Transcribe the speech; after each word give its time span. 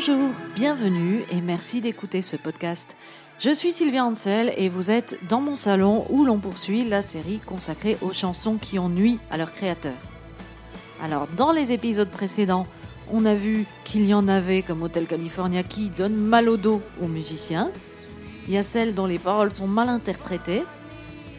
Bonjour, 0.00 0.30
bienvenue 0.54 1.24
et 1.30 1.42
merci 1.42 1.82
d'écouter 1.82 2.22
ce 2.22 2.36
podcast. 2.36 2.96
Je 3.38 3.52
suis 3.52 3.70
Sylvia 3.70 4.02
Ansel 4.02 4.50
et 4.56 4.70
vous 4.70 4.90
êtes 4.90 5.18
dans 5.28 5.42
mon 5.42 5.56
salon 5.56 6.06
où 6.08 6.24
l'on 6.24 6.38
poursuit 6.38 6.88
la 6.88 7.02
série 7.02 7.38
consacrée 7.44 7.98
aux 8.00 8.14
chansons 8.14 8.56
qui 8.56 8.78
ont 8.78 8.88
nui 8.88 9.18
à 9.30 9.36
leurs 9.36 9.52
créateurs. 9.52 9.92
Alors, 11.02 11.26
dans 11.36 11.52
les 11.52 11.72
épisodes 11.72 12.08
précédents, 12.08 12.66
on 13.12 13.26
a 13.26 13.34
vu 13.34 13.66
qu'il 13.84 14.06
y 14.06 14.14
en 14.14 14.26
avait 14.26 14.62
comme 14.62 14.82
Hotel 14.82 15.06
California 15.06 15.62
qui 15.62 15.90
donne 15.90 16.16
mal 16.16 16.48
au 16.48 16.56
dos 16.56 16.80
aux 17.02 17.08
musiciens. 17.08 17.70
Il 18.48 18.54
y 18.54 18.56
a 18.56 18.62
celles 18.62 18.94
dont 18.94 19.06
les 19.06 19.18
paroles 19.18 19.52
sont 19.52 19.68
mal 19.68 19.90
interprétées, 19.90 20.62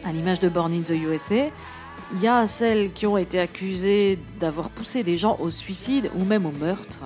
à 0.04 0.12
l'image 0.12 0.38
de 0.38 0.48
Born 0.48 0.72
in 0.72 0.82
the 0.82 0.90
USA. 0.90 1.48
Il 2.14 2.20
y 2.20 2.28
a 2.28 2.46
celles 2.46 2.92
qui 2.92 3.08
ont 3.08 3.18
été 3.18 3.40
accusées 3.40 4.20
d'avoir 4.38 4.70
poussé 4.70 5.02
des 5.02 5.18
gens 5.18 5.36
au 5.40 5.50
suicide 5.50 6.12
ou 6.14 6.24
même 6.24 6.46
au 6.46 6.52
meurtre. 6.52 7.00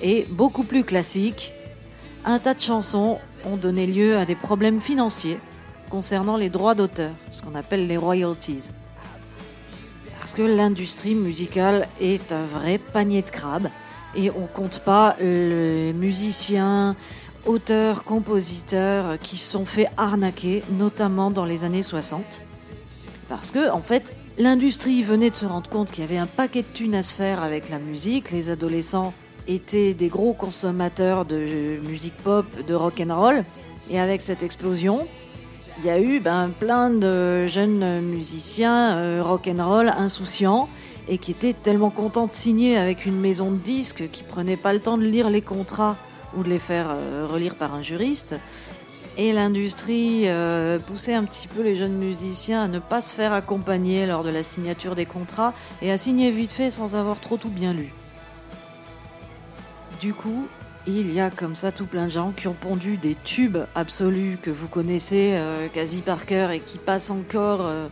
Et 0.00 0.26
beaucoup 0.30 0.62
plus 0.62 0.84
classique, 0.84 1.52
un 2.24 2.38
tas 2.38 2.54
de 2.54 2.60
chansons 2.60 3.18
ont 3.44 3.56
donné 3.56 3.86
lieu 3.86 4.16
à 4.16 4.24
des 4.24 4.34
problèmes 4.34 4.80
financiers 4.80 5.38
concernant 5.90 6.36
les 6.36 6.50
droits 6.50 6.74
d'auteur, 6.74 7.12
ce 7.32 7.42
qu'on 7.42 7.54
appelle 7.54 7.86
les 7.86 7.96
royalties. 7.96 8.70
Parce 10.18 10.32
que 10.34 10.42
l'industrie 10.42 11.14
musicale 11.14 11.88
est 12.00 12.32
un 12.32 12.44
vrai 12.44 12.78
panier 12.78 13.22
de 13.22 13.30
crabes 13.30 13.70
et 14.14 14.30
on 14.30 14.46
compte 14.46 14.80
pas 14.80 15.16
les 15.20 15.92
musiciens, 15.94 16.96
auteurs, 17.46 18.04
compositeurs 18.04 19.18
qui 19.18 19.36
se 19.36 19.50
sont 19.50 19.64
fait 19.64 19.88
arnaquer, 19.96 20.62
notamment 20.70 21.30
dans 21.30 21.44
les 21.44 21.64
années 21.64 21.82
60. 21.82 22.42
Parce 23.28 23.50
que, 23.50 23.70
en 23.70 23.80
fait, 23.80 24.14
l'industrie 24.38 25.02
venait 25.02 25.30
de 25.30 25.36
se 25.36 25.46
rendre 25.46 25.68
compte 25.68 25.90
qu'il 25.90 26.04
y 26.04 26.06
avait 26.06 26.18
un 26.18 26.26
paquet 26.26 26.62
de 26.62 26.68
thunes 26.72 26.94
à 26.94 27.02
se 27.02 27.14
faire 27.14 27.42
avec 27.42 27.68
la 27.68 27.78
musique, 27.78 28.30
les 28.30 28.50
adolescents 28.50 29.12
étaient 29.48 29.94
des 29.94 30.08
gros 30.08 30.34
consommateurs 30.34 31.24
de 31.24 31.80
musique 31.82 32.16
pop, 32.16 32.46
de 32.66 32.74
rock 32.74 33.02
and 33.04 33.14
roll. 33.14 33.44
Et 33.90 33.98
avec 33.98 34.20
cette 34.20 34.42
explosion, 34.42 35.06
il 35.78 35.86
y 35.86 35.90
a 35.90 36.00
eu 36.00 36.20
ben, 36.20 36.50
plein 36.58 36.90
de 36.90 37.46
jeunes 37.46 38.00
musiciens 38.00 38.96
euh, 38.96 39.22
rock 39.22 39.48
and 39.48 39.64
roll 39.66 39.88
insouciants 39.88 40.68
et 41.08 41.18
qui 41.18 41.30
étaient 41.30 41.54
tellement 41.54 41.90
contents 41.90 42.26
de 42.26 42.32
signer 42.32 42.76
avec 42.76 43.06
une 43.06 43.18
maison 43.18 43.50
de 43.50 43.56
disques 43.56 44.10
qui 44.10 44.22
prenait 44.22 44.56
pas 44.56 44.72
le 44.72 44.80
temps 44.80 44.98
de 44.98 45.04
lire 45.04 45.30
les 45.30 45.40
contrats 45.40 45.96
ou 46.36 46.42
de 46.42 46.48
les 46.48 46.58
faire 46.58 46.88
euh, 46.90 47.26
relire 47.30 47.54
par 47.54 47.74
un 47.74 47.82
juriste. 47.82 48.34
Et 49.16 49.32
l'industrie 49.32 50.24
euh, 50.26 50.78
poussait 50.78 51.14
un 51.14 51.24
petit 51.24 51.48
peu 51.48 51.62
les 51.62 51.74
jeunes 51.74 51.96
musiciens 51.96 52.62
à 52.62 52.68
ne 52.68 52.78
pas 52.78 53.00
se 53.00 53.14
faire 53.14 53.32
accompagner 53.32 54.06
lors 54.06 54.22
de 54.22 54.30
la 54.30 54.42
signature 54.42 54.94
des 54.94 55.06
contrats 55.06 55.54
et 55.80 55.90
à 55.90 55.98
signer 55.98 56.30
vite 56.30 56.52
fait 56.52 56.70
sans 56.70 56.94
avoir 56.94 57.18
trop 57.18 57.36
tout 57.36 57.50
bien 57.50 57.72
lu. 57.72 57.92
Du 60.00 60.14
coup, 60.14 60.46
il 60.86 61.12
y 61.12 61.20
a 61.20 61.28
comme 61.28 61.56
ça 61.56 61.72
tout 61.72 61.86
plein 61.86 62.06
de 62.06 62.12
gens 62.12 62.30
qui 62.30 62.46
ont 62.46 62.54
pondu 62.54 62.96
des 62.96 63.16
tubes 63.24 63.58
absolus 63.74 64.38
que 64.40 64.50
vous 64.50 64.68
connaissez 64.68 65.32
euh, 65.32 65.66
quasi 65.68 66.02
par 66.02 66.24
cœur 66.24 66.52
et 66.52 66.60
qui 66.60 66.78
passent 66.78 67.10
encore 67.10 67.62
euh, 67.62 67.88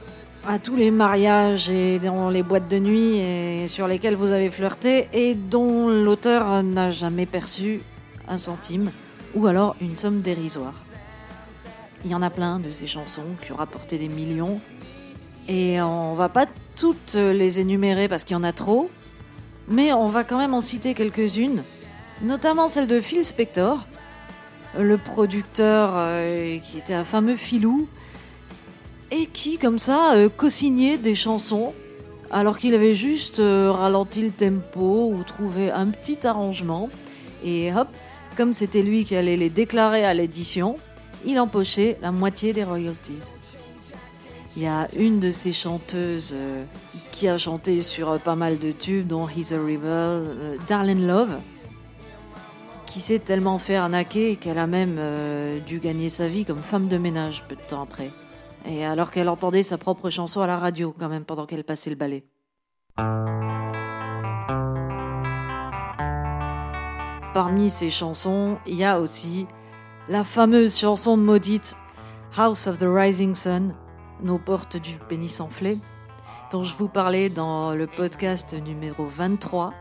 à 0.46 0.60
tous 0.60 0.76
les 0.76 0.92
mariages 0.92 1.68
et 1.68 1.98
dans 1.98 2.30
les 2.30 2.44
boîtes 2.44 2.68
de 2.68 2.78
nuit 2.78 3.18
et 3.18 3.66
sur 3.66 3.88
lesquels 3.88 4.14
vous 4.14 4.30
avez 4.30 4.50
flirté 4.50 5.08
et 5.12 5.34
dont 5.34 5.88
l'auteur 5.88 6.62
n'a 6.62 6.92
jamais 6.92 7.26
perçu 7.26 7.80
un 8.28 8.38
centime 8.38 8.92
ou 9.34 9.48
alors 9.48 9.74
une 9.80 9.96
somme 9.96 10.20
dérisoire. 10.20 10.74
Il 12.04 12.12
y 12.12 12.14
en 12.14 12.22
a 12.22 12.30
plein 12.30 12.60
de 12.60 12.70
ces 12.70 12.86
chansons 12.86 13.34
qui 13.44 13.50
ont 13.50 13.56
rapporté 13.56 13.98
des 13.98 14.08
millions 14.08 14.60
et 15.48 15.82
on 15.82 16.14
va 16.14 16.28
pas 16.28 16.46
toutes 16.76 17.14
les 17.14 17.58
énumérer 17.58 18.06
parce 18.06 18.22
qu'il 18.22 18.34
y 18.34 18.38
en 18.38 18.44
a 18.44 18.52
trop, 18.52 18.90
mais 19.66 19.92
on 19.92 20.08
va 20.08 20.22
quand 20.22 20.38
même 20.38 20.54
en 20.54 20.60
citer 20.60 20.94
quelques-unes 20.94 21.62
notamment 22.22 22.68
celle 22.68 22.86
de 22.86 23.00
Phil 23.00 23.24
Spector, 23.24 23.84
le 24.78 24.98
producteur 24.98 25.92
euh, 25.94 26.58
qui 26.58 26.78
était 26.78 26.94
un 26.94 27.04
fameux 27.04 27.36
filou, 27.36 27.88
et 29.10 29.26
qui, 29.26 29.58
comme 29.58 29.78
ça, 29.78 30.14
euh, 30.14 30.28
co-signait 30.28 30.98
des 30.98 31.14
chansons, 31.14 31.72
alors 32.30 32.58
qu'il 32.58 32.74
avait 32.74 32.94
juste 32.94 33.38
euh, 33.38 33.70
ralenti 33.70 34.22
le 34.22 34.30
tempo 34.30 35.12
ou 35.12 35.22
trouvé 35.22 35.70
un 35.70 35.86
petit 35.86 36.26
arrangement, 36.26 36.88
et 37.44 37.72
hop, 37.72 37.88
comme 38.36 38.52
c'était 38.52 38.82
lui 38.82 39.04
qui 39.04 39.16
allait 39.16 39.36
les 39.36 39.50
déclarer 39.50 40.04
à 40.04 40.12
l'édition, 40.12 40.76
il 41.24 41.38
empochait 41.38 41.98
la 42.02 42.12
moitié 42.12 42.52
des 42.52 42.64
royalties. 42.64 43.32
Il 44.56 44.62
y 44.62 44.66
a 44.66 44.88
une 44.96 45.20
de 45.20 45.30
ces 45.30 45.52
chanteuses 45.52 46.34
qui 47.12 47.28
a 47.28 47.36
chanté 47.36 47.82
sur 47.82 48.18
pas 48.20 48.36
mal 48.36 48.58
de 48.58 48.72
tubes, 48.72 49.06
dont 49.06 49.28
He's 49.28 49.52
a 49.52 49.58
Rebel, 49.58 50.58
Darlene 50.66 51.06
Love, 51.06 51.36
qui 52.96 53.02
s'est 53.02 53.18
tellement 53.18 53.58
fait 53.58 53.76
arnaquer 53.76 54.36
qu'elle 54.36 54.56
a 54.56 54.66
même 54.66 54.96
euh, 54.98 55.60
dû 55.60 55.80
gagner 55.80 56.08
sa 56.08 56.28
vie 56.28 56.46
comme 56.46 56.62
femme 56.62 56.88
de 56.88 56.96
ménage 56.96 57.44
peu 57.46 57.54
de 57.54 57.60
temps 57.60 57.82
après. 57.82 58.10
Et 58.64 58.86
alors 58.86 59.10
qu'elle 59.10 59.28
entendait 59.28 59.62
sa 59.62 59.76
propre 59.76 60.08
chanson 60.08 60.40
à 60.40 60.46
la 60.46 60.56
radio 60.56 60.94
quand 60.98 61.10
même 61.10 61.26
pendant 61.26 61.44
qu'elle 61.44 61.62
passait 61.62 61.90
le 61.90 61.96
balai. 61.96 62.24
Parmi 67.34 67.68
ces 67.68 67.90
chansons, 67.90 68.56
il 68.66 68.76
y 68.76 68.84
a 68.84 68.98
aussi 68.98 69.46
la 70.08 70.24
fameuse 70.24 70.78
chanson 70.78 71.18
maudite 71.18 71.76
House 72.38 72.66
of 72.66 72.78
the 72.78 72.86
Rising 72.88 73.34
Sun, 73.34 73.74
Nos 74.22 74.38
portes 74.38 74.78
du 74.78 74.96
pénis 75.06 75.38
enflé, 75.40 75.76
dont 76.50 76.64
je 76.64 76.74
vous 76.74 76.88
parlais 76.88 77.28
dans 77.28 77.72
le 77.72 77.86
podcast 77.86 78.54
numéro 78.54 79.04
23 79.04 79.74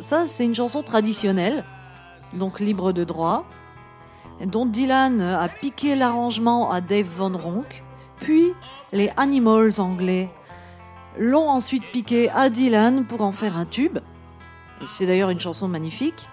ça, 0.00 0.26
c'est 0.26 0.44
une 0.44 0.54
chanson 0.54 0.82
traditionnelle, 0.82 1.64
donc 2.32 2.60
libre 2.60 2.92
de 2.92 3.04
droit, 3.04 3.46
dont 4.44 4.66
Dylan 4.66 5.20
a 5.20 5.48
piqué 5.48 5.94
l'arrangement 5.94 6.70
à 6.70 6.80
Dave 6.80 7.06
Von 7.06 7.36
Ronk, 7.36 7.84
puis 8.20 8.52
les 8.92 9.10
Animals 9.16 9.80
anglais 9.80 10.30
l'ont 11.18 11.48
ensuite 11.48 11.84
piqué 11.84 12.30
à 12.30 12.48
Dylan 12.48 13.04
pour 13.04 13.20
en 13.20 13.32
faire 13.32 13.56
un 13.56 13.66
tube. 13.66 13.98
C'est 14.88 15.06
d'ailleurs 15.06 15.30
une 15.30 15.40
chanson 15.40 15.68
magnifique. 15.68 16.28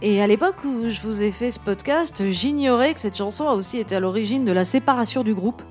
Et 0.00 0.22
à 0.22 0.26
l'époque 0.26 0.64
où 0.64 0.88
je 0.88 1.00
vous 1.00 1.22
ai 1.22 1.32
fait 1.32 1.50
ce 1.50 1.58
podcast, 1.58 2.30
j'ignorais 2.30 2.94
que 2.94 3.00
cette 3.00 3.16
chanson 3.16 3.48
a 3.48 3.52
aussi 3.52 3.78
été 3.78 3.96
à 3.96 4.00
l'origine 4.00 4.44
de 4.44 4.52
la 4.52 4.64
séparation 4.64 5.24
du 5.24 5.34
groupe. 5.34 5.62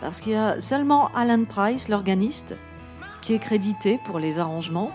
Parce 0.00 0.20
qu'il 0.20 0.32
y 0.32 0.36
a 0.36 0.60
seulement 0.60 1.08
Alan 1.14 1.44
Price, 1.44 1.88
l'organiste, 1.88 2.56
qui 3.20 3.34
est 3.34 3.38
crédité 3.38 4.00
pour 4.04 4.18
les 4.18 4.40
arrangements 4.40 4.90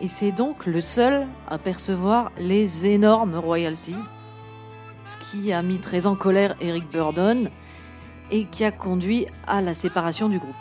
et 0.00 0.08
c'est 0.08 0.32
donc 0.32 0.66
le 0.66 0.80
seul 0.80 1.26
à 1.48 1.58
percevoir 1.58 2.30
les 2.38 2.86
énormes 2.86 3.36
royalties, 3.36 3.94
ce 5.04 5.16
qui 5.18 5.52
a 5.52 5.62
mis 5.62 5.78
très 5.78 6.06
en 6.06 6.16
colère 6.16 6.56
Eric 6.60 6.88
Burdon 6.90 7.44
et 8.30 8.44
qui 8.44 8.64
a 8.64 8.72
conduit 8.72 9.26
à 9.46 9.62
la 9.62 9.74
séparation 9.74 10.28
du 10.28 10.38
groupe. 10.38 10.54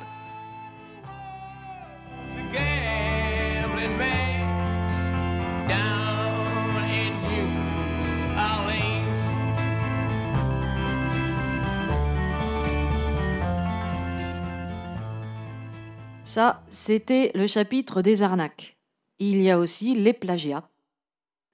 Ça, 16.23 16.63
c'était 16.69 17.32
le 17.34 17.47
chapitre 17.47 18.02
des 18.02 18.22
arnaques. 18.22 18.74
Il 19.20 19.41
y 19.41 19.50
a 19.50 19.58
aussi 19.58 19.96
les 19.96 20.12
plagiats. 20.12 20.70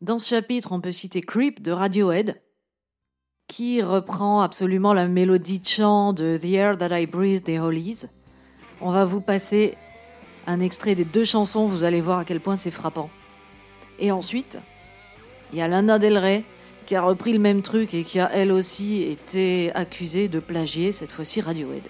Dans 0.02 0.18
ce 0.18 0.30
chapitre, 0.30 0.72
on 0.72 0.82
peut 0.82 0.92
citer 0.92 1.22
Creep 1.22 1.62
de 1.62 1.72
Radiohead, 1.72 2.42
qui 3.48 3.84
reprend 3.84 4.42
absolument 4.42 4.96
la 4.96 5.08
mélodie 5.08 5.60
de 5.60 5.68
chant 5.68 6.12
de 6.12 6.40
The 6.42 6.46
Air 6.46 6.78
That 6.80 7.00
I 7.00 7.06
Breathe 7.06 7.44
des 7.44 7.60
Hollies. 7.60 8.06
On 8.82 8.92
va 8.92 9.06
vous 9.06 9.22
passer 9.22 9.78
un 10.48 10.60
extrait 10.60 10.96
des 10.96 11.06
deux 11.06 11.24
chansons, 11.24 11.68
vous 11.68 11.84
allez 11.84 12.02
voir 12.02 12.18
à 12.18 12.26
quel 12.26 12.40
point 12.40 12.56
c'est 12.56 12.72
frappant. 12.72 13.12
Et 14.00 14.12
ensuite, 14.12 14.58
il 15.54 15.60
y 15.60 15.62
a 15.62 15.68
Lana 15.68 16.00
Del 16.00 16.18
Rey 16.18 16.44
qui 16.88 16.96
a 16.96 17.04
repris 17.04 17.32
le 17.32 17.40
même 17.40 17.62
truc 17.62 17.94
et 17.94 18.04
qui 18.04 18.20
a 18.20 18.32
elle 18.34 18.52
aussi 18.52 19.04
été 19.04 19.72
accusée 19.76 20.30
de 20.30 20.40
plagier, 20.40 20.92
cette 20.92 21.12
fois-ci 21.12 21.42
Radiohead. 21.42 21.84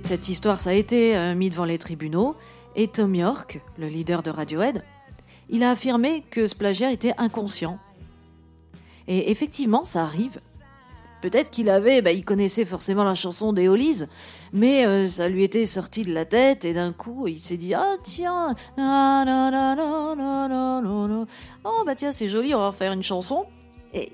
De 0.00 0.06
cette 0.06 0.28
histoire, 0.28 0.60
ça 0.60 0.70
a 0.70 0.74
été 0.74 1.16
euh, 1.16 1.34
mis 1.34 1.50
devant 1.50 1.64
les 1.64 1.78
tribunaux. 1.78 2.36
Et 2.76 2.88
Tom 2.88 3.14
York, 3.14 3.60
le 3.78 3.86
leader 3.86 4.22
de 4.22 4.30
Radiohead, 4.30 4.82
il 5.48 5.62
a 5.62 5.70
affirmé 5.70 6.24
que 6.30 6.46
ce 6.46 6.54
plagiat 6.54 6.92
était 6.92 7.14
inconscient. 7.18 7.78
Et 9.06 9.30
effectivement, 9.30 9.84
ça 9.84 10.02
arrive. 10.02 10.40
Peut-être 11.20 11.50
qu'il 11.50 11.70
avait, 11.70 12.02
bah, 12.02 12.12
il 12.12 12.24
connaissait 12.24 12.64
forcément 12.64 13.04
la 13.04 13.14
chanson 13.14 13.52
d'Éolise, 13.52 14.08
mais 14.52 14.84
euh, 14.86 15.06
ça 15.06 15.28
lui 15.28 15.42
était 15.42 15.64
sorti 15.64 16.04
de 16.04 16.12
la 16.12 16.26
tête 16.26 16.66
et 16.66 16.74
d'un 16.74 16.92
coup 16.92 17.26
il 17.28 17.38
s'est 17.38 17.56
dit 17.56 17.72
ah 17.72 17.94
tiens, 18.02 18.54
oh 21.64 21.82
bah 21.86 21.94
tiens 21.96 22.12
c'est 22.12 22.28
joli, 22.28 22.54
on 22.54 22.60
va 22.60 22.72
faire 22.72 22.92
une 22.92 23.02
chanson. 23.02 23.46
Et 23.94 24.12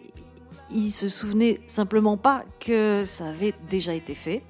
il 0.71 0.93
se 0.93 1.09
souvenait 1.09 1.61
simplement 1.67 2.17
pas 2.17 2.45
que 2.61 3.03
ça 3.05 3.31
avait 3.31 3.55
déjà 3.69 3.93
été 3.93 4.15
fait. 4.15 4.43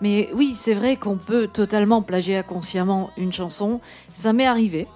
Mais 0.00 0.28
oui, 0.34 0.52
c'est 0.54 0.74
vrai 0.74 0.96
qu'on 0.96 1.16
peut 1.16 1.46
totalement 1.46 2.02
plagier 2.02 2.36
inconsciemment 2.36 3.10
une 3.16 3.32
chanson. 3.32 3.80
Ça 4.12 4.32
m'est 4.32 4.46
arrivé. 4.46 4.86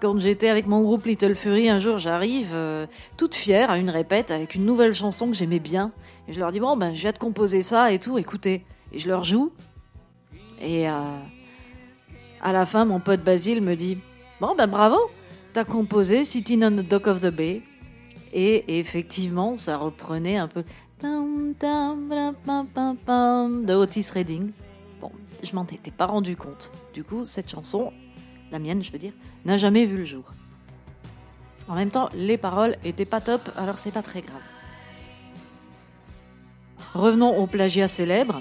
Quand 0.00 0.18
j'étais 0.18 0.50
avec 0.50 0.66
mon 0.66 0.82
groupe 0.82 1.06
Little 1.06 1.34
Fury, 1.34 1.70
un 1.70 1.78
jour 1.78 1.96
j'arrive 1.96 2.50
euh, 2.52 2.86
toute 3.16 3.34
fière 3.34 3.70
à 3.70 3.78
une 3.78 3.88
répète 3.88 4.30
avec 4.30 4.54
une 4.54 4.66
nouvelle 4.66 4.92
chanson 4.92 5.28
que 5.28 5.34
j'aimais 5.34 5.58
bien. 5.58 5.90
Et 6.28 6.34
je 6.34 6.38
leur 6.38 6.52
dis 6.52 6.60
bon 6.60 6.76
ben 6.76 6.94
je 6.94 7.00
viens 7.00 7.12
de 7.12 7.18
composer 7.18 7.62
ça 7.62 7.92
et 7.92 7.98
tout, 7.98 8.18
écoutez. 8.18 8.66
Et 8.92 8.98
je 8.98 9.08
leur 9.08 9.24
joue. 9.24 9.52
Et 10.60 10.88
euh, 10.88 10.92
à 12.42 12.52
la 12.52 12.66
fin, 12.66 12.84
mon 12.84 13.00
pote 13.00 13.22
Basile 13.22 13.62
me 13.62 13.74
dit 13.74 13.98
bon 14.38 14.54
ben 14.54 14.66
bravo, 14.66 14.98
t'as 15.54 15.64
composé 15.64 16.26
Sitting 16.26 16.62
on 16.62 16.72
the 16.72 16.86
Dock 16.86 17.06
of 17.06 17.22
the 17.22 17.30
Bay. 17.30 17.62
Et 18.34 18.78
effectivement, 18.78 19.56
ça 19.56 19.78
reprenait 19.78 20.36
un 20.36 20.48
peu 20.48 20.62
de 23.64 23.74
Otis 23.74 24.10
Redding. 24.12 24.50
Bon, 25.00 25.10
je 25.42 25.54
m'en 25.54 25.64
étais 25.64 25.90
pas 25.90 26.06
rendu 26.06 26.36
compte. 26.36 26.70
Du 26.94 27.04
coup, 27.04 27.24
cette 27.24 27.50
chanson, 27.50 27.92
la 28.50 28.58
mienne, 28.58 28.82
je 28.82 28.92
veux 28.92 28.98
dire, 28.98 29.12
n'a 29.44 29.56
jamais 29.56 29.84
vu 29.84 29.98
le 29.98 30.04
jour. 30.04 30.24
En 31.68 31.74
même 31.74 31.90
temps, 31.90 32.08
les 32.14 32.38
paroles 32.38 32.76
étaient 32.84 33.04
pas 33.04 33.20
top, 33.20 33.50
alors 33.56 33.78
c'est 33.78 33.90
pas 33.90 34.02
très 34.02 34.22
grave. 34.22 34.42
Revenons 36.94 37.36
au 37.36 37.46
plagiat 37.46 37.88
célèbre. 37.88 38.40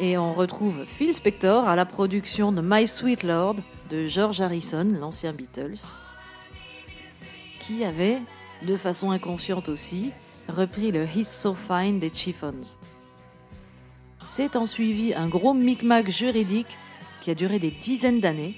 Et 0.00 0.18
on 0.18 0.34
retrouve 0.34 0.84
Phil 0.86 1.14
Spector 1.14 1.68
à 1.68 1.76
la 1.76 1.84
production 1.84 2.50
de 2.50 2.60
My 2.60 2.88
Sweet 2.88 3.22
Lord 3.22 3.56
de 3.90 4.08
George 4.08 4.40
Harrison, 4.40 4.88
l'ancien 4.98 5.32
Beatles, 5.32 5.94
qui 7.60 7.84
avait, 7.84 8.20
de 8.66 8.76
façon 8.76 9.12
inconsciente 9.12 9.68
aussi, 9.68 10.10
repris 10.48 10.92
le 10.92 11.04
He's 11.04 11.28
So 11.28 11.54
Fine 11.54 11.98
des 11.98 12.12
Chiffons. 12.12 12.78
C'est 14.28 14.56
en 14.56 14.66
suivi 14.66 15.14
un 15.14 15.28
gros 15.28 15.54
micmac 15.54 16.10
juridique 16.10 16.78
qui 17.20 17.30
a 17.30 17.34
duré 17.34 17.58
des 17.58 17.70
dizaines 17.70 18.20
d'années. 18.20 18.54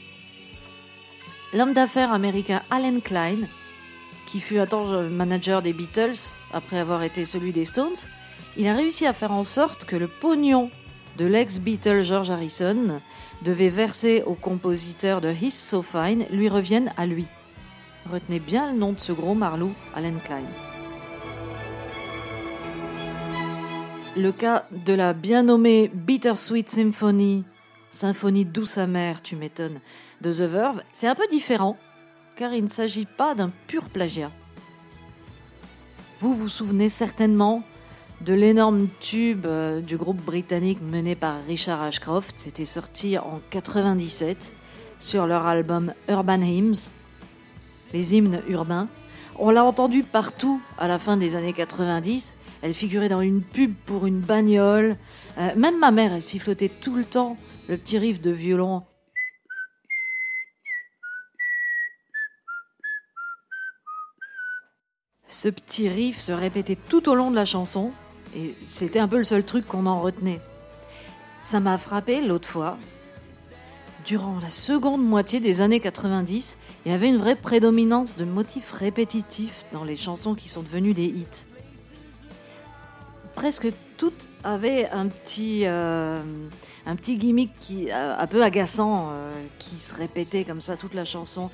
L'homme 1.53 1.73
d'affaires 1.73 2.13
américain 2.13 2.63
Alan 2.71 3.01
Klein, 3.01 3.41
qui 4.27 4.41
fut 4.41 4.59
un 4.59 4.67
temps 4.67 5.03
manager 5.03 5.63
des 5.63 5.73
Beatles 5.73 6.33
après 6.53 6.79
avoir 6.79 7.03
été 7.03 7.25
celui 7.25 7.53
des 7.53 7.65
Stones, 7.65 7.95
il 8.57 8.67
a 8.67 8.75
réussi 8.75 9.07
à 9.07 9.13
faire 9.13 9.33
en 9.33 9.45
sorte 9.45 9.85
que 9.85 9.97
le 9.97 10.09
pognon 10.09 10.71
de 11.19 11.27
l'ex-Beatle 11.27 12.05
George 12.05 12.31
Harrison 12.31 13.01
devait 13.43 13.71
verser 13.71 14.23
au 14.27 14.35
compositeur 14.35 15.21
de 15.21 15.31
He's 15.31 15.55
So 15.55 15.83
Fine 15.83 16.27
lui 16.31 16.49
revienne 16.49 16.93
à 16.97 17.07
lui. 17.07 17.27
Retenez 18.11 18.39
bien 18.39 18.73
le 18.73 18.79
nom 18.79 18.93
de 18.93 19.01
ce 19.01 19.13
gros 19.13 19.35
marlou, 19.35 19.73
Alan 19.95 20.19
Klein. 20.25 20.45
Le 24.17 24.33
cas 24.33 24.65
de 24.71 24.95
la 24.95 25.13
bien 25.13 25.43
nommée 25.43 25.91
Bittersweet 25.93 26.71
Symphony, 26.71 27.45
symphonie 27.91 28.47
douce 28.47 28.79
amère, 28.79 29.21
tu 29.21 29.37
m'étonnes, 29.37 29.79
de 30.23 30.33
The 30.33 30.51
Verve, 30.51 30.83
c'est 30.91 31.07
un 31.07 31.15
peu 31.15 31.27
différent, 31.31 31.77
car 32.35 32.55
il 32.55 32.63
ne 32.63 32.69
s'agit 32.69 33.05
pas 33.05 33.35
d'un 33.35 33.51
pur 33.67 33.91
plagiat. 33.91 34.31
Vous 36.19 36.35
vous 36.35 36.49
souvenez 36.49 36.89
certainement 36.89 37.63
de 38.23 38.33
l'énorme 38.33 38.89
tube 39.01 39.45
euh, 39.45 39.83
du 39.83 39.99
groupe 39.99 40.25
britannique 40.25 40.81
mené 40.81 41.15
par 41.15 41.35
Richard 41.47 41.83
Ashcroft, 41.83 42.37
c'était 42.39 42.65
sorti 42.65 43.19
en 43.19 43.43
97 43.51 44.51
sur 44.99 45.27
leur 45.27 45.45
album 45.45 45.93
Urban 46.09 46.41
Hymns, 46.41 46.89
les 47.93 48.15
hymnes 48.15 48.41
urbains. 48.49 48.89
On 49.39 49.51
l'a 49.51 49.63
entendu 49.63 50.05
partout 50.05 50.63
à 50.79 50.89
la 50.89 50.99
fin 50.99 51.19
des 51.19 51.37
années 51.37 51.53
90 51.53 52.36
elle 52.63 52.75
figurait 52.75 53.09
dans 53.09 53.21
une 53.21 53.43
pub 53.43 53.75
pour 53.87 54.07
une 54.07 54.21
bagnole. 54.21 54.97
Euh, 55.39 55.55
même 55.57 55.79
ma 55.79 55.91
mère, 55.91 56.13
elle 56.13 56.23
sifflotait 56.23 56.69
tout 56.69 56.95
le 56.95 57.05
temps 57.05 57.37
le 57.69 57.77
petit 57.77 57.99
riff 57.99 58.21
de 58.21 58.31
violon. 58.31 58.83
Ce 65.29 65.49
petit 65.49 65.89
riff 65.89 66.19
se 66.19 66.33
répétait 66.33 66.79
tout 66.89 67.09
au 67.09 67.15
long 67.15 67.31
de 67.31 67.37
la 67.37 67.45
chanson, 67.45 67.91
et 68.35 68.55
c'était 68.65 69.01
un 69.01 69.09
peu 69.09 69.19
le 69.19 69.25
seul 69.25 69.45
truc 69.45 69.67
qu'on 69.67 69.87
en 69.87 70.01
retenait. 70.01 70.41
Ça 71.43 71.61
m'a 71.61 71.79
frappé 71.79 72.23
l'autre 72.23 72.49
fois. 72.49 72.79
Durant 74.07 74.39
la 74.41 74.51
seconde 74.51 75.05
moitié 75.05 75.41
des 75.41 75.61
années 75.61 75.81
90, 75.81 76.59
il 76.85 76.93
y 76.93 76.95
avait 76.95 77.09
une 77.09 77.17
vraie 77.17 77.35
prédominance 77.35 78.17
de 78.17 78.25
motifs 78.25 78.73
répétitifs 78.73 79.65
dans 79.73 79.85
les 79.85 79.97
chansons 79.97 80.35
qui 80.35 80.49
sont 80.49 80.63
devenues 80.63 80.95
des 80.95 81.07
hits 81.07 81.45
presque 83.37 83.69
toutes 83.99 84.29
avaient 84.43 84.89
un 84.91 85.07
petit, 85.07 85.63
euh, 85.67 86.21
un 86.87 86.97
petit 86.97 87.17
gimmick 87.17 87.53
qui, 87.61 87.91
euh, 87.93 88.17
un 88.19 88.27
peu 88.27 88.43
agaçant 88.43 89.11
euh, 89.11 89.33
qui 89.59 89.77
se 89.77 89.95
répétait 89.95 90.43
comme 90.43 90.61
ça 90.61 90.77
toute 90.77 90.95
la 90.95 91.05
chanson. 91.05 91.51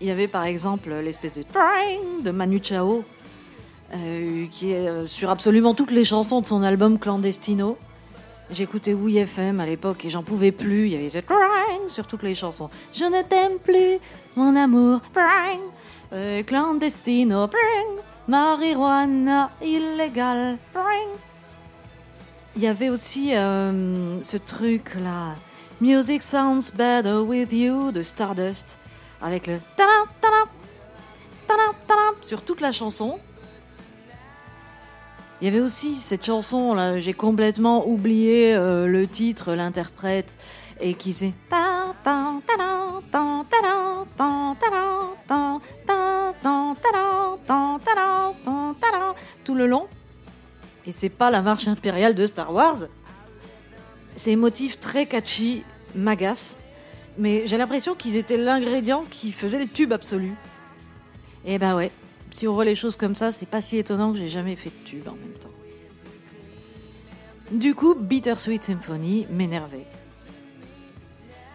Il 0.00 0.06
y 0.06 0.10
avait 0.10 0.28
par 0.28 0.44
exemple 0.44 0.92
l'espèce 1.02 1.34
de 1.34 1.44
de 2.22 2.30
Manu 2.30 2.60
Chao 2.62 3.04
qui 4.50 4.72
est 4.72 5.06
sur 5.06 5.28
absolument 5.28 5.74
toutes 5.74 5.90
les 5.90 6.06
chansons 6.06 6.40
de 6.40 6.46
son 6.46 6.62
album 6.62 6.98
Clandestino. 6.98 7.76
J'écoutais 8.50 8.94
Oui 8.94 9.18
FM 9.18 9.60
à 9.60 9.66
l'époque 9.66 10.06
et 10.06 10.10
j'en 10.10 10.22
pouvais 10.22 10.50
plus. 10.50 10.86
Il 10.86 10.92
y 10.92 10.96
avait 10.96 11.10
ce 11.10 11.18
sur 11.88 12.06
toutes 12.06 12.22
les 12.22 12.34
chansons. 12.34 12.70
Je 12.94 13.04
ne 13.04 13.22
t'aime 13.22 13.58
plus, 13.58 13.98
mon 14.34 14.56
amour. 14.56 15.00
clandestino. 16.46 17.50
Marijuana 18.28 19.50
illégale. 19.60 20.58
Il 22.54 22.62
y 22.62 22.66
avait 22.66 22.90
aussi 22.90 23.34
euh, 23.34 24.22
ce 24.22 24.36
truc 24.36 24.94
là. 24.94 25.34
Music 25.80 26.22
sounds 26.22 26.70
better 26.74 27.18
with 27.26 27.52
you 27.52 27.90
de 27.92 28.02
Stardust. 28.02 28.78
Avec 29.20 29.46
le 29.46 29.58
ta 29.76 29.84
ta 30.20 30.28
ta 31.48 31.54
sur 32.22 32.42
toute 32.42 32.60
la 32.60 32.72
chanson. 32.72 33.18
Il 35.40 35.46
y 35.46 35.48
avait 35.48 35.60
aussi 35.60 35.96
cette 35.96 36.24
chanson 36.24 36.72
là, 36.74 37.00
j'ai 37.00 37.14
complètement 37.14 37.88
oublié 37.88 38.54
euh, 38.54 38.86
le 38.86 39.08
titre, 39.08 39.54
l'interprète, 39.54 40.38
et 40.80 40.94
qui 40.94 41.12
faisait 41.12 41.34
tout 41.50 41.58
Et 50.86 50.92
c'est 50.92 51.08
pas 51.08 51.30
la 51.30 51.42
marche 51.42 51.68
impériale 51.68 52.14
de 52.14 52.26
Star 52.26 52.52
Wars. 52.52 52.84
Ces 54.16 54.36
motifs 54.36 54.78
très 54.78 55.06
catchy 55.06 55.64
m'agacent, 55.94 56.58
mais 57.18 57.46
j'ai 57.46 57.56
l'impression 57.56 57.94
qu'ils 57.94 58.16
étaient 58.16 58.36
l'ingrédient 58.36 59.04
qui 59.10 59.32
faisait 59.32 59.58
les 59.58 59.68
tubes 59.68 59.92
absolus. 59.92 60.34
Et 61.44 61.58
bah 61.58 61.74
ouais, 61.74 61.90
si 62.30 62.46
on 62.48 62.54
voit 62.54 62.64
les 62.64 62.74
choses 62.74 62.96
comme 62.96 63.14
ça, 63.14 63.32
c'est 63.32 63.46
pas 63.46 63.60
si 63.60 63.78
étonnant 63.78 64.12
que 64.12 64.18
j'ai 64.18 64.28
jamais 64.28 64.56
fait 64.56 64.70
de 64.70 64.84
tube 64.84 65.08
en 65.08 65.12
même 65.12 65.38
temps. 65.40 65.50
Du 67.52 67.74
coup, 67.74 67.94
Bittersweet 67.94 68.62
Symphony 68.62 69.26
m'énervait. 69.30 69.86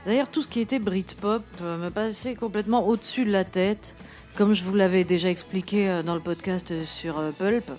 D'ailleurs, 0.05 0.29
tout 0.29 0.41
ce 0.41 0.48
qui 0.48 0.60
était 0.60 0.79
Britpop 0.79 1.43
euh, 1.62 1.77
me 1.77 1.89
passait 1.89 2.36
complètement 2.36 2.88
au-dessus 2.88 3.25
de 3.25 3.31
la 3.31 3.43
tête, 3.43 3.96
comme 4.36 4.53
je 4.53 4.63
vous 4.63 4.75
l'avais 4.75 5.03
déjà 5.03 5.29
expliqué 5.29 5.89
euh, 5.89 6.03
dans 6.03 6.13
le 6.13 6.22
podcast 6.22 6.86
sur 6.86 7.17
euh, 7.17 7.31
Pulp. 7.31 7.72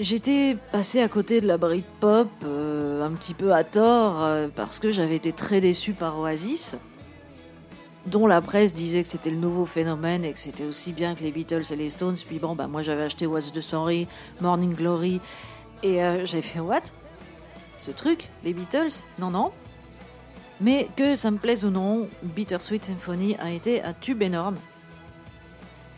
J'étais 0.00 0.56
passé 0.72 1.02
à 1.02 1.08
côté 1.08 1.42
de 1.42 1.46
la 1.46 1.58
Britpop 1.58 2.28
un 2.42 3.12
petit 3.12 3.34
peu 3.34 3.52
à 3.52 3.62
tort 3.62 4.26
parce 4.56 4.80
que 4.80 4.90
j'avais 4.90 5.16
été 5.16 5.32
très 5.32 5.60
déçu 5.60 5.92
par 5.92 6.18
Oasis, 6.18 6.76
dont 8.06 8.26
la 8.26 8.40
presse 8.40 8.72
disait 8.72 9.02
que 9.02 9.08
c'était 9.08 9.30
le 9.30 9.36
nouveau 9.36 9.66
phénomène 9.66 10.24
et 10.24 10.32
que 10.32 10.38
c'était 10.38 10.64
aussi 10.64 10.92
bien 10.92 11.14
que 11.14 11.22
les 11.22 11.30
Beatles 11.30 11.64
et 11.70 11.76
les 11.76 11.90
Stones. 11.90 12.16
Puis 12.26 12.38
bon, 12.38 12.54
bah 12.54 12.68
moi 12.68 12.82
j'avais 12.82 13.02
acheté 13.02 13.26
What's 13.26 13.52
the 13.52 13.60
Story, 13.60 14.08
Morning 14.40 14.74
Glory, 14.74 15.20
et 15.82 15.96
j'avais 16.24 16.42
fait 16.42 16.60
What? 16.60 16.84
Ce 17.76 17.90
truc, 17.90 18.28
les 18.44 18.54
Beatles? 18.54 19.02
Non, 19.18 19.30
non. 19.30 19.52
Mais 20.60 20.88
que 20.96 21.16
ça 21.16 21.30
me 21.30 21.38
plaise 21.38 21.64
ou 21.64 21.70
non, 21.70 22.08
Bittersweet 22.22 22.84
Symphony 22.84 23.36
a 23.36 23.50
été 23.50 23.82
un 23.82 23.92
tube 23.92 24.22
énorme. 24.22 24.56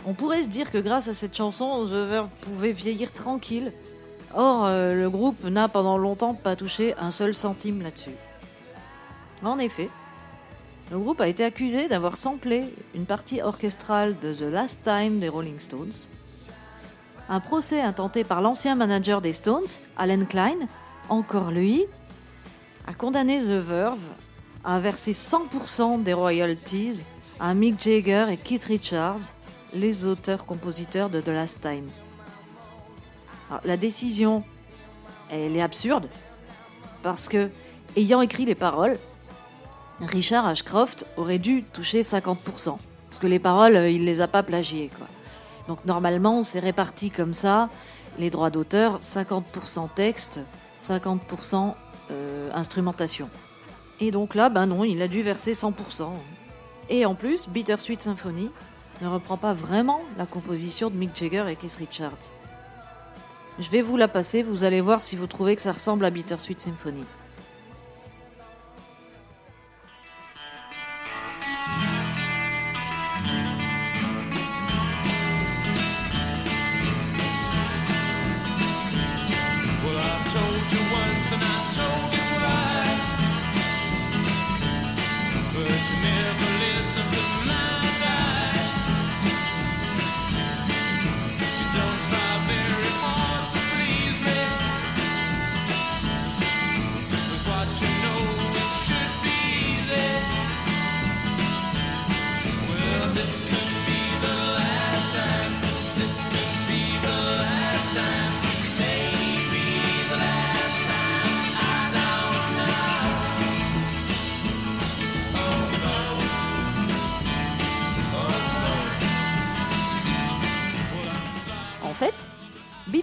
On 0.07 0.15
pourrait 0.15 0.43
se 0.43 0.49
dire 0.49 0.71
que 0.71 0.79
grâce 0.79 1.09
à 1.09 1.15
cette 1.15 1.37
chanson, 1.37 1.87
The 1.87 2.09
Verve 2.09 2.29
pouvait 2.41 2.73
vieillir 2.73 3.13
tranquille. 3.13 3.73
Or, 4.37 4.65
euh, 4.67 4.95
le 4.95 5.09
groupe 5.11 5.45
n'a 5.45 5.69
pendant 5.69 5.97
longtemps 5.97 6.35
pas 6.35 6.57
touché 6.57 6.95
un 6.99 7.11
seul 7.11 7.35
centime 7.35 7.83
là-dessus. 7.83 8.17
En 9.45 9.59
effet, 9.59 9.91
le 10.91 10.99
groupe 10.99 11.21
a 11.21 11.29
été 11.29 11.45
accusé 11.45 11.89
d'avoir 11.89 12.17
samplé 12.17 12.65
une 12.95 13.07
partie 13.07 13.41
orchestrale 13.41 14.17
de 14.21 14.35
The 14.35 14.53
Last 14.53 14.83
Time 14.83 15.21
des 15.21 15.29
Rolling 15.29 15.61
Stones. 15.61 15.93
Un 17.29 17.41
procès 17.41 17.81
intenté 17.81 18.25
par 18.25 18.43
l'ancien 18.43 18.75
manager 18.75 19.21
des 19.21 19.33
Stones, 19.33 19.67
Alan 19.97 20.25
Klein, 20.25 20.59
encore 21.09 21.51
lui, 21.51 21.85
a 22.87 22.93
condamné 22.93 23.41
The 23.41 23.53
Verve 23.53 24.03
à 24.65 24.79
verser 24.79 25.13
100% 25.13 26.03
des 26.03 26.13
royalties 26.13 27.03
à 27.39 27.55
Mick 27.55 27.81
Jagger 27.81 28.27
et 28.31 28.37
Keith 28.37 28.65
Richards, 28.65 29.21
les 29.75 30.05
auteurs-compositeurs 30.05 31.09
de 31.09 31.21
The 31.21 31.29
Last 31.29 31.61
Time. 31.63 31.89
La 33.65 33.77
décision, 33.77 34.45
elle 35.31 35.57
est 35.57 35.63
absurde, 35.63 36.09
parce 37.03 37.29
que, 37.29 37.51
ayant 37.97 38.21
écrit 38.21 38.45
les 38.45 38.55
paroles, 38.55 38.99
Richard 40.01 40.47
Ashcroft 40.47 41.07
aurait 41.17 41.39
dû 41.39 41.63
toucher 41.63 42.03
50%. 42.03 42.77
Parce 43.09 43.19
que 43.19 43.27
les 43.27 43.39
paroles, 43.39 43.77
il 43.91 44.05
les 44.05 44.21
a 44.21 44.29
pas 44.29 44.43
plagiées, 44.43 44.91
quoi. 44.97 45.07
Donc 45.69 45.85
normalement, 45.85 46.43
c'est 46.43 46.59
réparti 46.59 47.11
comme 47.11 47.35
ça. 47.35 47.69
Les 48.19 48.31
droits 48.31 48.51
d'auteur, 48.51 49.01
50% 49.01 49.89
texte, 49.95 50.41
50% 50.79 51.75
euh, 52.11 52.51
instrumentation. 52.53 53.29
Et 54.01 54.11
donc 54.11 54.35
là, 54.35 54.49
ben 54.49 54.67
non, 54.67 54.85
il 54.85 55.01
a 55.01 55.09
dû 55.09 55.23
verser 55.23 55.53
100%. 55.53 56.09
Et 56.91 57.07
en 57.07 57.15
plus, 57.15 57.49
Bittersweet 57.49 58.03
Symphony 58.03 58.51
ne 59.01 59.09
reprend 59.09 59.37
pas 59.37 59.55
vraiment 59.55 60.01
la 60.19 60.27
composition 60.27 60.91
de 60.91 60.97
Mick 60.97 61.17
Jagger 61.17 61.45
et 61.49 61.57
Keith 61.57 61.77
Richards. 61.77 62.31
Je 63.61 63.71
vais 63.71 63.83
vous 63.83 63.97
la 63.97 64.09
passer, 64.09 64.43
vous 64.43 64.65
allez 64.65 64.81
voir 64.81 65.01
si 65.01 65.15
vous 65.15 65.29
trouvez 65.29 65.55
que 65.55 65.63
ça 65.63 65.73
ressemble 65.73 66.05
à 66.05 66.11
Bittersweet 66.11 66.61
Symphony. 66.61 67.05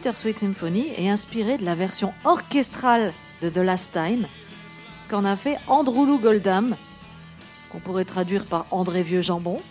Bittersweet 0.02 0.40
Symphony 0.40 0.88
est 0.98 1.10
inspiré 1.10 1.60
de 1.60 1.64
la 1.64 1.76
version 1.76 2.12
orchestrale 2.24 3.14
de 3.44 3.50
The 3.50 3.58
Last 3.58 3.92
Time 3.92 4.26
qu'en 5.12 5.24
a 5.26 5.36
fait 5.36 5.60
Andrew 5.68 6.08
Lou 6.08 6.18
Goldham, 6.18 6.76
qu'on 7.72 7.78
pourrait 7.78 8.04
traduire 8.04 8.48
par 8.48 8.66
André 8.72 9.04
Vieux 9.04 9.22
Jambon, 9.22 9.62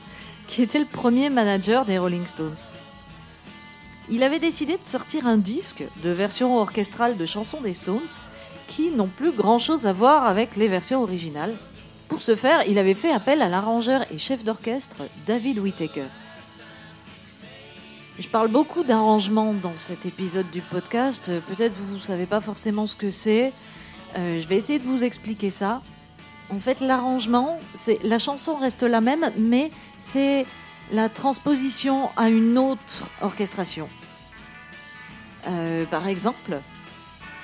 qui 0.47 0.63
était 0.63 0.79
le 0.79 0.85
premier 0.85 1.31
manager 1.31 1.85
des 1.85 1.99
Rolling 1.99 2.27
Stones. 2.27 2.71
Il 4.09 4.23
avait 4.23 4.39
décidé 4.39 4.77
de 4.77 4.85
sortir 4.85 5.27
un 5.27 5.37
disque 5.37 5.83
de 6.01 6.11
version 6.11 6.59
orchestrale 6.59 7.17
de 7.17 7.27
chansons 7.27 7.61
des 7.61 7.75
Stones 7.75 7.99
qui 8.69 8.93
n'ont 8.93 9.09
plus 9.09 9.33
grand-chose 9.33 9.89
à 9.89 9.93
voir 9.93 10.29
avec 10.29 10.55
les 10.55 10.69
versions 10.69 11.03
originales. 11.03 11.57
Pour 12.07 12.23
ce 12.23 12.37
faire, 12.37 12.63
il 12.69 12.79
avait 12.79 12.95
fait 12.95 13.11
appel 13.11 13.43
à 13.43 13.49
l'arrangeur 13.49 14.05
et 14.13 14.19
chef 14.19 14.45
d'orchestre 14.45 14.99
David 15.27 15.59
Whittaker. 15.59 16.07
Je 18.21 18.29
parle 18.29 18.49
beaucoup 18.49 18.85
d'arrangement 18.85 19.55
dans 19.55 19.77
cet 19.77 20.05
épisode 20.05 20.51
du 20.51 20.61
podcast. 20.61 21.33
Peut-être 21.49 21.73
vous 21.75 21.95
ne 21.95 22.01
savez 22.01 22.27
pas 22.27 22.43
forcément 22.43 22.87
ce 22.87 22.95
que 22.95 23.11
c'est. 23.11 23.51
Euh, 24.19 24.39
je 24.39 24.47
vais 24.47 24.57
essayer 24.57 24.79
de 24.79 24.85
vous 24.85 25.03
expliquer 25.03 25.49
ça. 25.49 25.81
En 26.51 26.61
fait, 26.61 26.81
l'arrangement, 26.81 27.59
c'est 27.73 27.99
la 28.03 28.19
chanson 28.19 28.57
reste 28.57 28.83
la 28.83 29.01
même, 29.01 29.31
mais 29.39 29.71
c'est 29.97 30.45
la 30.93 31.09
transposition 31.09 32.11
à 32.19 32.29
une 32.29 32.59
autre 32.59 33.09
orchestration. 33.23 33.89
Euh, 35.49 35.87
par 35.87 36.07
exemple, 36.07 36.61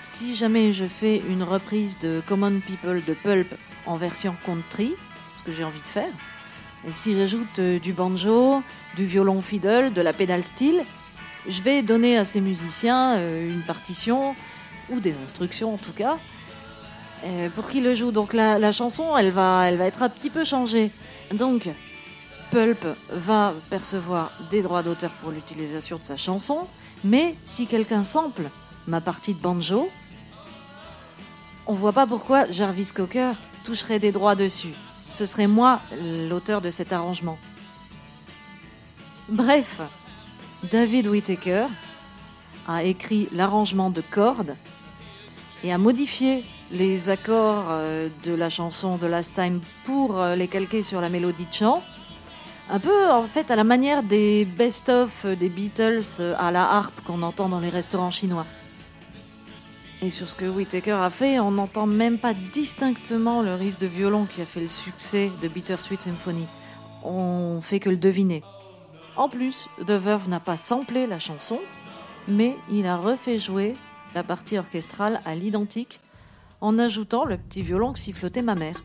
si 0.01 0.35
jamais 0.35 0.75
je 0.75 0.85
fais 0.85 1.23
une 1.27 1.43
reprise 1.43 1.99
de 2.01 2.23
Common 2.27 2.61
People 2.61 3.03
de 3.03 3.15
Pulp 3.15 3.55
en 3.87 3.97
version 3.97 4.37
country, 4.45 4.93
ce 5.37 5.43
que 5.43 5.55
j'ai 5.55 5.65
envie 5.65 5.81
de 5.81 5.87
faire, 5.87 6.13
et 6.87 6.93
si 6.93 7.15
j'ajoute 7.15 7.59
euh, 7.61 7.79
du 7.79 7.95
banjo, 7.95 8.63
du 8.97 9.05
violon 9.05 9.41
fiddle, 9.41 9.93
de 9.93 10.01
la 10.01 10.13
pédale 10.13 10.43
steel, 10.43 10.83
je 11.49 11.63
vais 11.63 11.83
donner 11.83 12.17
à 12.17 12.25
ces 12.25 12.41
musiciens 12.41 13.17
euh, 13.17 13.49
une 13.49 13.63
partition, 13.63 14.35
ou 14.91 15.01
des 15.01 15.15
instructions 15.25 15.75
en 15.75 15.79
tout 15.79 15.93
cas, 15.93 16.19
euh, 17.25 17.49
pour 17.51 17.69
qu'ils 17.69 17.85
le 17.85 17.95
jouent. 17.95 18.13
Donc 18.13 18.33
la, 18.33 18.73
chanson, 18.73 19.17
elle 19.17 19.31
va, 19.31 19.71
être 19.71 20.03
un 20.03 20.09
petit 20.09 20.31
peu 20.31 20.45
changée. 20.45 20.91
Donc, 21.33 21.69
Pulp 22.51 22.85
va 23.11 23.55
percevoir 23.71 24.33
des 24.51 24.63
droits 24.63 24.83
d'auteur 24.83 25.11
pour 25.21 25.31
l'utilisation 25.31 25.99
de 25.99 26.05
sa 26.05 26.17
chanson, 26.17 26.67
mais 27.05 27.35
si 27.45 27.67
quelqu'un 27.67 28.05
sample 28.05 28.51
ma 28.87 29.01
partie 29.01 29.35
de 29.35 29.41
banjo, 29.41 29.91
on 31.67 31.75
voit 31.75 31.93
pas 31.93 32.07
pourquoi 32.07 32.51
Jarvis 32.51 32.93
Cocker 32.95 33.33
toucherait 33.65 33.99
des 33.99 34.13
droits 34.13 34.37
dessus 34.37 34.75
ce 35.09 35.25
serait 35.25 35.47
moi 35.47 35.81
l'auteur 36.29 36.61
de 36.61 36.71
cet 36.71 36.93
arrangement. 36.93 37.39
Bref, 39.29 39.81
David 40.71 41.09
Whittaker 41.09 41.67
a 42.69 42.85
écrit 42.85 43.29
l'arrangement 43.33 43.91
de 43.91 44.01
cordes 44.01 44.55
et 45.65 45.73
a 45.73 45.79
modifié 45.79 46.45
les 46.71 47.11
accords 47.11 47.67
euh, 47.71 48.09
de 48.23 48.33
la 48.33 48.51
chanson 48.51 48.99
The 48.99 49.05
Last 49.05 49.35
Time 49.35 49.61
pour 49.85 50.21
euh, 50.21 50.37
les 50.37 50.47
calquer 50.47 50.83
sur 50.83 51.01
la 51.01 51.09
mélodie 51.09 51.47
de 51.47 51.53
chant. 51.53 51.83
Un 52.71 52.79
peu 52.79 53.11
en 53.11 53.25
fait 53.25 53.51
à 53.51 53.57
la 53.57 53.65
manière 53.65 54.05
des 54.05 54.45
best-of 54.45 55.27
des 55.27 55.49
Beatles 55.49 56.03
euh, 56.21 56.35
à 56.39 56.53
la 56.53 56.63
harpe 56.63 57.01
qu'on 57.05 57.23
entend 57.23 57.49
dans 57.49 57.61
les 57.61 57.71
restaurants 57.71 58.13
chinois. 58.13 58.47
Et 60.03 60.11
sur 60.11 60.29
ce 60.29 60.37
que 60.37 60.45
Whittaker 60.45 60.93
a 60.93 61.11
fait, 61.11 61.41
on 61.41 61.51
n'entend 61.51 61.87
même 61.87 62.19
pas 62.19 62.35
distinctement 62.53 63.43
le 63.43 63.55
riff 63.55 63.77
de 63.81 63.89
violon 63.89 64.27
qui 64.27 64.41
a 64.41 64.47
fait 64.47 64.61
le 64.61 64.69
succès 64.69 65.33
de 65.43 65.49
Bittersweet 65.49 66.03
Symphony. 66.03 66.47
On 67.03 67.61
fait 67.61 67.81
que 67.81 67.91
le 67.91 67.97
deviner. 67.97 68.43
En 69.17 69.29
plus, 69.29 69.69
The 69.79 69.93
Verve 69.93 70.29
n'a 70.29 70.41
pas 70.41 70.57
samplé 70.57 71.07
la 71.07 71.19
chanson, 71.19 71.59
mais 72.29 72.57
il 72.71 72.87
a 72.87 72.97
refait 72.97 73.39
jouer 73.39 73.73
la 74.15 74.23
partie 74.23 74.59
orchestrale 74.59 75.21
à 75.25 75.35
l'identique 75.35 76.01
en 76.61 76.79
ajoutant 76.79 77.25
le 77.25 77.39
petit 77.39 77.63
violon 77.63 77.93
que 77.93 77.99
sifflotait 77.99 78.43
ma 78.43 78.55
mère. 78.55 78.77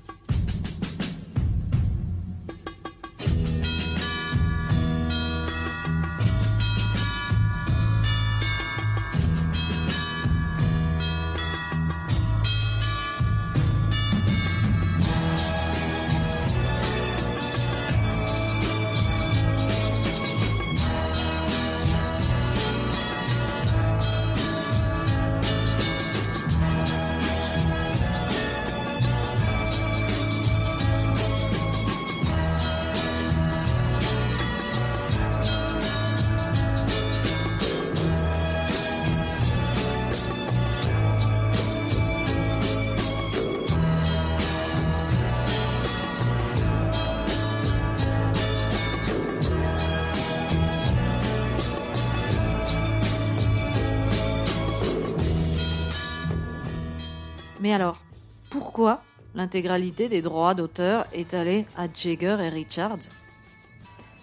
L'intégralité 59.41 60.07
des 60.07 60.21
droits 60.21 60.53
d'auteur 60.53 61.07
est 61.13 61.33
allée 61.33 61.65
à 61.75 61.88
Jagger 61.91 62.38
et 62.41 62.50
Richards 62.50 63.10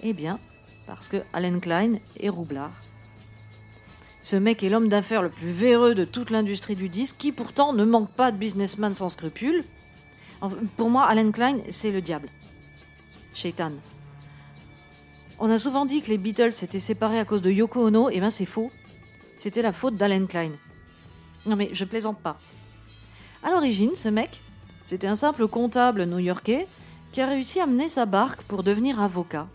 Eh 0.04 0.12
bien, 0.12 0.38
parce 0.86 1.08
que 1.08 1.16
Allen 1.32 1.60
Klein 1.60 1.94
est 2.20 2.28
roublard. 2.28 2.70
Ce 4.22 4.36
mec 4.36 4.62
est 4.62 4.70
l'homme 4.70 4.88
d'affaires 4.88 5.22
le 5.22 5.28
plus 5.28 5.50
véreux 5.50 5.96
de 5.96 6.04
toute 6.04 6.30
l'industrie 6.30 6.76
du 6.76 6.88
disque, 6.88 7.16
qui 7.18 7.32
pourtant 7.32 7.72
ne 7.72 7.84
manque 7.84 8.12
pas 8.12 8.30
de 8.30 8.36
businessman 8.36 8.94
sans 8.94 9.08
scrupules. 9.08 9.64
Pour 10.76 10.88
moi, 10.88 11.04
Allen 11.06 11.32
Klein, 11.32 11.56
c'est 11.68 11.90
le 11.90 12.00
diable. 12.00 12.28
Shaitan. 13.34 13.72
On 15.40 15.50
a 15.50 15.58
souvent 15.58 15.84
dit 15.84 16.00
que 16.00 16.10
les 16.10 16.18
Beatles 16.18 16.52
s'étaient 16.52 16.78
séparés 16.78 17.18
à 17.18 17.24
cause 17.24 17.42
de 17.42 17.50
Yoko 17.50 17.88
Ono, 17.88 18.08
et 18.08 18.20
ben 18.20 18.30
c'est 18.30 18.46
faux. 18.46 18.70
C'était 19.36 19.62
la 19.62 19.72
faute 19.72 19.96
d'Allen 19.96 20.28
Klein. 20.28 20.52
Non 21.44 21.56
mais 21.56 21.70
je 21.72 21.84
plaisante 21.84 22.20
pas. 22.20 22.38
À 23.42 23.50
l'origine, 23.50 23.96
ce 23.96 24.08
mec, 24.08 24.42
c'était 24.88 25.06
un 25.06 25.16
simple 25.16 25.48
comptable 25.48 26.06
new-yorkais 26.06 26.66
qui 27.12 27.20
a 27.20 27.26
réussi 27.26 27.60
à 27.60 27.66
mener 27.66 27.90
sa 27.90 28.06
barque 28.06 28.40
pour 28.44 28.62
devenir 28.62 29.02
avocat. 29.02 29.46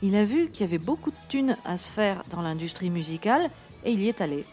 Il 0.00 0.16
a 0.16 0.24
vu 0.24 0.48
qu'il 0.48 0.62
y 0.62 0.64
avait 0.64 0.78
beaucoup 0.78 1.10
de 1.10 1.16
thunes 1.28 1.58
à 1.66 1.76
se 1.76 1.90
faire 1.90 2.22
dans 2.30 2.40
l'industrie 2.40 2.88
musicale 2.88 3.50
et 3.84 3.92
il 3.92 4.00
y 4.00 4.08
est 4.08 4.22
allé. 4.22 4.46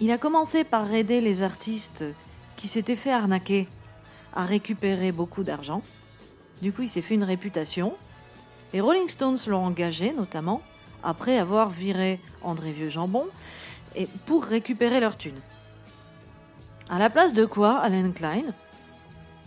Il 0.00 0.10
a 0.10 0.18
commencé 0.18 0.64
par 0.64 0.92
aider 0.92 1.22
les 1.22 1.42
artistes 1.42 2.04
qui 2.58 2.68
s'étaient 2.68 2.94
fait 2.94 3.10
arnaquer 3.10 3.68
à 4.34 4.44
récupérer 4.44 5.12
beaucoup 5.12 5.44
d'argent. 5.44 5.80
Du 6.60 6.70
coup, 6.70 6.82
il 6.82 6.88
s'est 6.90 7.00
fait 7.00 7.14
une 7.14 7.24
réputation. 7.24 7.94
Les 8.74 8.82
Rolling 8.82 9.08
Stones 9.08 9.38
l'ont 9.46 9.64
engagé, 9.64 10.12
notamment, 10.12 10.60
après 11.02 11.38
avoir 11.38 11.70
viré 11.70 12.20
André 12.42 12.72
Vieux 12.72 12.90
Jambon, 12.90 13.28
et 13.96 14.06
pour 14.26 14.44
récupérer 14.44 15.00
leur 15.00 15.16
thune. 15.16 15.40
À 16.90 16.98
la 16.98 17.08
place 17.08 17.32
de 17.32 17.46
quoi, 17.46 17.78
Alan 17.78 18.12
Klein 18.12 18.44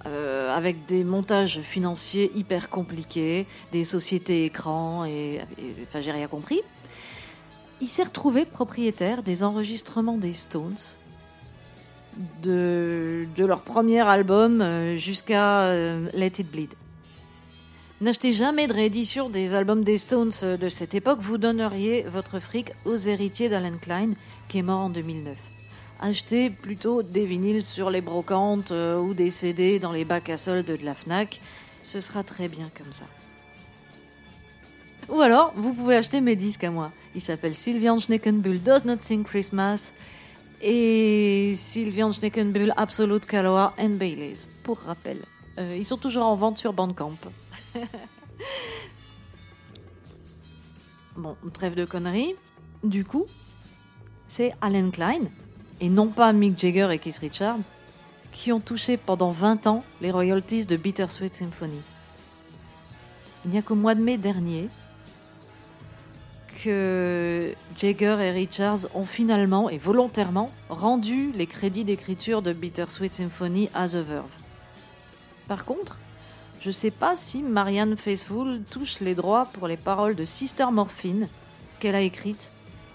euh, 0.07 0.55
avec 0.55 0.85
des 0.85 1.03
montages 1.03 1.59
financiers 1.61 2.31
hyper 2.33 2.69
compliqués, 2.69 3.45
des 3.73 3.83
sociétés 3.83 4.45
écrans, 4.45 5.03
et, 5.05 5.41
enfin 5.83 5.99
j'ai 5.99 6.11
rien 6.11 6.27
compris. 6.27 6.61
Il 7.81 7.87
s'est 7.87 8.03
retrouvé 8.03 8.45
propriétaire 8.45 9.21
des 9.21 9.43
enregistrements 9.43 10.17
des 10.17 10.33
Stones, 10.33 10.77
de, 12.41 13.27
leur 13.37 13.61
premier 13.61 13.99
album 13.99 14.61
euh, 14.61 14.97
jusqu'à 14.97 15.63
euh, 15.65 16.07
Let 16.13 16.33
It 16.39 16.51
Bleed. 16.51 16.73
N'achetez 17.99 18.31
jamais 18.31 18.67
de 18.67 18.73
réédition 18.73 19.29
des 19.29 19.55
albums 19.55 19.83
des 19.83 19.97
Stones 19.97 20.31
de 20.41 20.69
cette 20.69 20.95
époque, 20.95 21.19
vous 21.19 21.37
donneriez 21.37 22.03
votre 22.03 22.39
fric 22.39 22.71
aux 22.85 22.95
héritiers 22.97 23.49
d'Alan 23.49 23.77
Klein, 23.81 24.11
qui 24.47 24.59
est 24.59 24.63
mort 24.63 24.81
en 24.81 24.89
2009. 24.89 25.56
Achetez 25.99 26.49
plutôt 26.49 27.01
des 27.01 27.25
vinyles 27.25 27.63
sur 27.63 27.89
les 27.89 28.01
brocantes 28.01 28.71
euh, 28.71 28.99
ou 28.99 29.13
des 29.13 29.31
CD 29.31 29.79
dans 29.79 29.91
les 29.91 30.05
bacs 30.05 30.29
à 30.29 30.37
soldes 30.37 30.67
de 30.67 30.85
la 30.85 30.93
FNAC, 30.93 31.41
ce 31.83 32.01
sera 32.01 32.23
très 32.23 32.47
bien 32.47 32.69
comme 32.77 32.91
ça. 32.91 33.05
Ou 35.09 35.21
alors, 35.21 35.53
vous 35.55 35.73
pouvez 35.73 35.95
acheter 35.95 36.21
mes 36.21 36.35
disques 36.35 36.63
à 36.63 36.71
moi. 36.71 36.91
Ils 37.15 37.21
s'appellent 37.21 37.55
Sylvian 37.55 37.99
Schneckenbull 37.99 38.61
Does 38.61 38.85
Not 38.85 38.97
Sing 39.01 39.23
Christmas 39.23 39.93
et 40.61 41.53
Sylvian 41.55 42.11
Schneckenbull 42.11 42.73
Absolute 42.77 43.25
Kaloa 43.25 43.73
and 43.79 43.91
Baileys, 43.91 44.47
pour 44.63 44.79
rappel. 44.79 45.17
Euh, 45.57 45.75
ils 45.77 45.85
sont 45.85 45.97
toujours 45.97 46.25
en 46.25 46.35
vente 46.35 46.57
sur 46.57 46.73
Bandcamp. 46.73 47.15
bon, 51.15 51.35
trêve 51.53 51.75
de 51.75 51.85
conneries. 51.85 52.35
Du 52.83 53.05
coup, 53.05 53.25
c'est 54.27 54.53
Alan 54.61 54.89
Klein, 54.91 55.21
et 55.81 55.89
non 55.89 56.07
pas 56.07 56.33
Mick 56.33 56.59
Jagger 56.59 56.89
et 56.91 56.99
Keith 56.99 57.17
Richards, 57.17 57.59
qui 58.31 58.51
ont 58.51 58.59
touché 58.59 58.97
pendant 58.97 59.31
20 59.31 59.67
ans 59.67 59.83
les 60.01 60.11
royalties 60.11 60.65
de 60.65 60.77
Bittersweet 60.77 61.33
Symphony. 61.33 61.81
Il 63.45 63.51
n'y 63.51 63.57
a 63.57 63.61
qu'au 63.61 63.75
mois 63.75 63.95
de 63.95 64.01
mai 64.01 64.17
dernier 64.17 64.69
que 66.63 67.53
Jagger 67.75 68.17
et 68.19 68.31
Richards 68.31 68.87
ont 68.95 69.05
finalement 69.05 69.69
et 69.69 69.77
volontairement 69.77 70.51
rendu 70.69 71.31
les 71.33 71.45
crédits 71.45 71.83
d'écriture 71.83 72.41
de 72.41 72.51
Bittersweet 72.51 73.13
Symphony 73.13 73.69
à 73.73 73.87
The 73.87 73.95
Verve. 73.95 74.35
Par 75.47 75.65
contre, 75.65 75.97
je 76.61 76.69
ne 76.69 76.73
sais 76.73 76.91
pas 76.91 77.15
si 77.15 77.43
Marianne 77.43 77.95
Faithfull 77.95 78.61
touche 78.69 78.99
les 78.99 79.15
droits 79.15 79.47
pour 79.53 79.67
les 79.67 79.77
paroles 79.77 80.15
de 80.15 80.25
Sister 80.25 80.65
Morphine 80.71 81.27
qu'elle 81.79 81.95
a 81.95 82.01
écrites 82.01 82.49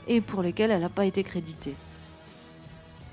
et 0.09 0.21
pour 0.21 0.43
lesquelles 0.43 0.73
elle 0.73 0.83
n'a 0.83 0.89
pas 0.89 1.07
été 1.07 1.23
créditée. 1.23 1.75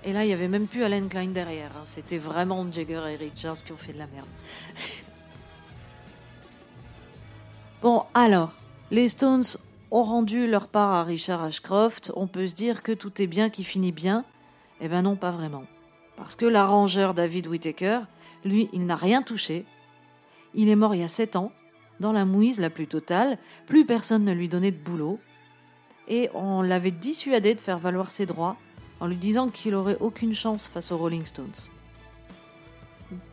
Et 0.05 0.13
là, 0.13 0.23
il 0.23 0.27
n'y 0.27 0.33
avait 0.33 0.47
même 0.47 0.67
plus 0.67 0.83
Alan 0.83 1.07
Klein 1.07 1.27
derrière. 1.27 1.71
Hein. 1.75 1.83
C'était 1.83 2.17
vraiment 2.17 2.65
Jagger 2.71 3.01
et 3.09 3.15
Richards 3.15 3.63
qui 3.63 3.73
ont 3.73 3.77
fait 3.77 3.93
de 3.93 3.97
la 3.97 4.07
merde. 4.07 4.27
bon, 7.81 8.03
alors, 8.13 8.53
les 8.91 9.09
Stones 9.09 9.43
ont 9.91 10.03
rendu 10.03 10.47
leur 10.47 10.67
part 10.67 10.93
à 10.93 11.03
Richard 11.03 11.43
Ashcroft. 11.43 12.11
On 12.15 12.27
peut 12.27 12.47
se 12.47 12.55
dire 12.55 12.81
que 12.81 12.91
tout 12.91 13.21
est 13.21 13.27
bien 13.27 13.49
qui 13.49 13.63
finit 13.63 13.91
bien. 13.91 14.23
Eh 14.79 14.87
ben 14.87 15.01
non, 15.01 15.17
pas 15.17 15.31
vraiment. 15.31 15.65
Parce 16.15 16.35
que 16.35 16.45
l'arrangeur 16.45 17.13
David 17.13 17.47
Whittaker, 17.47 18.01
lui, 18.45 18.69
il 18.71 18.85
n'a 18.85 18.95
rien 18.95 19.21
touché. 19.21 19.65
Il 20.53 20.69
est 20.69 20.75
mort 20.75 20.95
il 20.95 21.01
y 21.01 21.03
a 21.03 21.09
sept 21.09 21.35
ans, 21.35 21.51
dans 21.99 22.13
la 22.13 22.23
mouise 22.23 22.61
la 22.61 22.69
plus 22.69 22.87
totale. 22.87 23.37
Plus 23.67 23.85
personne 23.85 24.23
ne 24.23 24.33
lui 24.33 24.47
donnait 24.47 24.71
de 24.71 24.77
boulot. 24.77 25.19
Et 26.07 26.29
on 26.33 26.61
l'avait 26.61 26.91
dissuadé 26.91 27.53
de 27.53 27.59
faire 27.59 27.79
valoir 27.79 28.11
ses 28.11 28.25
droits 28.25 28.55
en 28.99 29.07
lui 29.07 29.15
disant 29.15 29.49
qu'il 29.49 29.75
aurait 29.75 29.97
aucune 29.99 30.33
chance 30.33 30.67
face 30.67 30.91
aux 30.91 30.97
Rolling 30.97 31.25
Stones. 31.25 31.69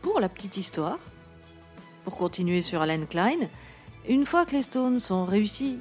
Pour 0.01 0.19
la 0.19 0.29
petite 0.29 0.57
histoire, 0.57 0.97
pour 2.03 2.15
continuer 2.15 2.61
sur 2.61 2.81
Alan 2.81 3.05
Klein, 3.09 3.47
une 4.07 4.25
fois 4.25 4.45
que 4.45 4.53
les 4.53 4.61
Stones 4.61 4.99
ont 5.09 5.25
réussi 5.25 5.79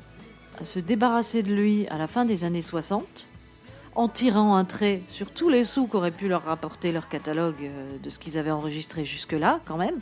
à 0.61 0.65
se 0.65 0.79
débarrasser 0.79 1.43
de 1.43 1.55
lui 1.55 1.87
à 1.89 1.99
la 1.99 2.09
fin 2.09 2.25
des 2.25 2.45
années 2.45 2.63
60, 2.63 3.29
en 3.95 4.09
tirant 4.09 4.57
un 4.57 4.65
trait 4.65 5.03
sur 5.09 5.31
tous 5.31 5.49
les 5.49 5.65
sous 5.65 5.87
qu'aurait 5.87 6.11
pu 6.11 6.29
leur 6.29 6.45
rapporter 6.45 6.93
leur 6.93 7.09
catalogue 7.09 7.63
euh, 7.63 7.99
de 7.99 8.11
ce 8.11 8.19
qu'ils 8.19 8.37
avaient 8.39 8.51
enregistré 8.51 9.05
jusque-là, 9.05 9.61
quand 9.65 9.79
même. 9.79 9.99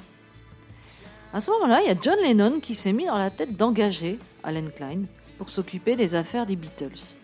À 1.33 1.41
ce 1.41 1.51
moment-là, 1.51 1.81
il 1.83 1.89
y 1.89 1.91
a 1.91 1.97
John 2.01 2.19
Lennon 2.23 2.61
qui 2.61 2.75
s'est 2.75 2.93
mis 2.93 3.07
dans 3.07 3.19
la 3.19 3.31
tête 3.31 3.57
d'engager 3.57 4.19
Alan 4.43 4.67
Klein 4.75 5.03
pour 5.39 5.51
s'occuper 5.51 5.97
des 5.97 6.15
affaires 6.15 6.47
des 6.47 6.57
Beatles. 6.57 7.15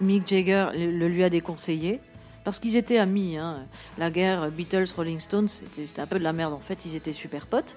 Mick 0.00 0.26
Jagger 0.26 0.68
le, 0.74 1.08
lui 1.08 1.24
a 1.24 1.30
déconseillé 1.30 2.00
parce 2.44 2.58
qu'ils 2.58 2.76
étaient 2.76 2.98
amis. 2.98 3.36
Hein. 3.36 3.66
La 3.98 4.10
guerre 4.10 4.50
Beatles-Rolling 4.50 5.20
Stones, 5.20 5.48
c'était 5.48 6.00
un 6.00 6.06
peu 6.06 6.18
de 6.18 6.24
la 6.24 6.32
merde 6.32 6.52
en 6.52 6.60
fait, 6.60 6.84
ils 6.86 6.96
étaient 6.96 7.12
super 7.12 7.46
potes. 7.46 7.76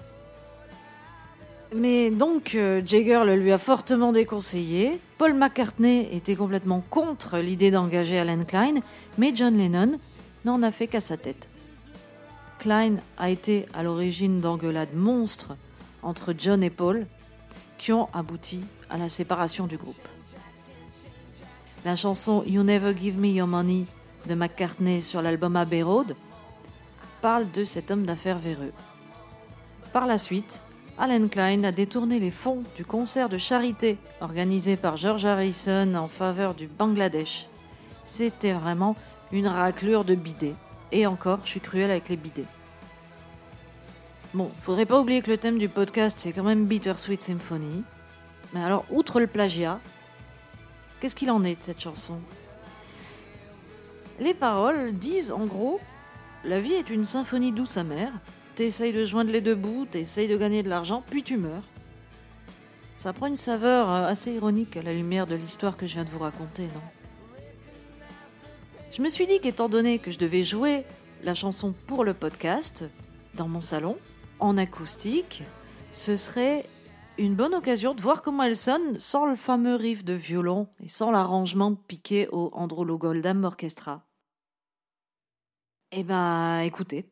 Mais 1.74 2.10
donc 2.10 2.54
euh, 2.54 2.82
Jagger 2.84 3.22
le 3.24 3.36
lui 3.36 3.52
a 3.52 3.58
fortement 3.58 4.12
déconseillé. 4.12 5.00
Paul 5.18 5.34
McCartney 5.34 6.08
était 6.12 6.36
complètement 6.36 6.82
contre 6.90 7.38
l'idée 7.38 7.70
d'engager 7.70 8.18
Alan 8.18 8.44
Klein, 8.44 8.74
mais 9.16 9.32
John 9.34 9.56
Lennon 9.56 9.98
n'en 10.44 10.62
a 10.62 10.70
fait 10.70 10.86
qu'à 10.86 11.00
sa 11.00 11.16
tête. 11.16 11.48
Klein 12.58 12.96
a 13.16 13.30
été 13.30 13.66
à 13.74 13.82
l'origine 13.82 14.40
d'engueulades 14.40 14.94
monstres 14.94 15.56
entre 16.02 16.34
John 16.36 16.62
et 16.62 16.70
Paul 16.70 17.06
qui 17.78 17.92
ont 17.92 18.08
abouti 18.12 18.60
à 18.90 18.98
la 18.98 19.08
séparation 19.08 19.66
du 19.66 19.76
groupe. 19.76 20.08
La 21.84 21.96
chanson 21.96 22.44
You 22.46 22.62
Never 22.62 22.96
Give 22.96 23.18
Me 23.18 23.28
Your 23.28 23.48
Money 23.48 23.86
de 24.28 24.36
McCartney 24.36 25.02
sur 25.02 25.20
l'album 25.20 25.56
Abbey 25.56 25.82
Road 25.82 26.14
parle 27.20 27.50
de 27.50 27.64
cet 27.64 27.90
homme 27.90 28.06
d'affaires 28.06 28.38
véreux. 28.38 28.72
Par 29.92 30.06
la 30.06 30.16
suite, 30.16 30.60
Alan 30.96 31.26
Klein 31.26 31.64
a 31.64 31.72
détourné 31.72 32.20
les 32.20 32.30
fonds 32.30 32.62
du 32.76 32.84
concert 32.84 33.28
de 33.28 33.36
charité 33.36 33.98
organisé 34.20 34.76
par 34.76 34.96
George 34.96 35.24
Harrison 35.24 35.96
en 35.96 36.06
faveur 36.06 36.54
du 36.54 36.68
Bangladesh. 36.68 37.48
C'était 38.04 38.52
vraiment 38.52 38.94
une 39.32 39.48
raclure 39.48 40.04
de 40.04 40.14
bidets. 40.14 40.54
Et 40.92 41.08
encore, 41.08 41.40
je 41.42 41.50
suis 41.50 41.60
cruel 41.60 41.90
avec 41.90 42.08
les 42.08 42.16
bidets. 42.16 42.46
Bon, 44.34 44.52
faudrait 44.60 44.86
pas 44.86 45.00
oublier 45.00 45.20
que 45.20 45.30
le 45.32 45.36
thème 45.36 45.58
du 45.58 45.68
podcast 45.68 46.18
c'est 46.18 46.32
quand 46.32 46.44
même 46.44 46.66
Bittersweet 46.66 47.20
Symphony. 47.20 47.82
Mais 48.52 48.62
alors, 48.62 48.84
outre 48.88 49.18
le 49.18 49.26
plagiat, 49.26 49.80
Qu'est-ce 51.02 51.16
qu'il 51.16 51.32
en 51.32 51.42
est 51.42 51.58
de 51.58 51.62
cette 51.64 51.80
chanson? 51.80 52.20
Les 54.20 54.34
paroles 54.34 54.92
disent 54.92 55.32
en 55.32 55.46
gros 55.46 55.80
La 56.44 56.60
vie 56.60 56.74
est 56.74 56.90
une 56.90 57.04
symphonie 57.04 57.50
douce 57.50 57.76
amère. 57.76 58.12
T'essayes 58.54 58.92
de 58.92 59.04
joindre 59.04 59.32
les 59.32 59.40
deux 59.40 59.56
bouts, 59.56 59.84
t'essayes 59.90 60.28
de 60.28 60.36
gagner 60.36 60.62
de 60.62 60.68
l'argent, 60.68 61.02
puis 61.10 61.24
tu 61.24 61.38
meurs. 61.38 61.64
Ça 62.94 63.12
prend 63.12 63.26
une 63.26 63.34
saveur 63.34 63.90
euh, 63.90 64.06
assez 64.06 64.30
ironique 64.30 64.76
à 64.76 64.82
la 64.82 64.94
lumière 64.94 65.26
de 65.26 65.34
l'histoire 65.34 65.76
que 65.76 65.88
je 65.88 65.94
viens 65.94 66.04
de 66.04 66.10
vous 66.10 66.20
raconter, 66.20 66.66
non? 66.66 66.80
Je 68.92 69.02
me 69.02 69.08
suis 69.08 69.26
dit 69.26 69.40
qu'étant 69.40 69.68
donné 69.68 69.98
que 69.98 70.12
je 70.12 70.18
devais 70.18 70.44
jouer 70.44 70.84
la 71.24 71.34
chanson 71.34 71.74
pour 71.88 72.04
le 72.04 72.14
podcast, 72.14 72.84
dans 73.34 73.48
mon 73.48 73.60
salon, 73.60 73.96
en 74.38 74.56
acoustique, 74.56 75.42
ce 75.90 76.16
serait 76.16 76.64
une 77.18 77.36
bonne 77.36 77.54
occasion 77.54 77.94
de 77.94 78.00
voir 78.00 78.22
comment 78.22 78.42
elle 78.42 78.56
sonne 78.56 78.98
sans 78.98 79.26
le 79.26 79.36
fameux 79.36 79.76
riff 79.76 80.04
de 80.04 80.14
violon 80.14 80.68
et 80.80 80.88
sans 80.88 81.10
l'arrangement 81.10 81.74
piqué 81.74 82.28
au 82.32 82.50
Androlo 82.52 82.98
Goldham 82.98 83.44
Orchestra. 83.44 84.06
Eh 85.90 86.04
ben, 86.04 86.60
écoutez. 86.60 87.11